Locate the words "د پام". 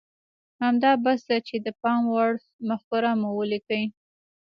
1.65-2.01